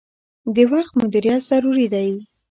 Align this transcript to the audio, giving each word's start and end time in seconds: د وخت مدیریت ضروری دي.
د 0.55 0.57
وخت 0.71 0.93
مدیریت 1.01 1.41
ضروری 1.49 1.87
دي. 1.93 2.07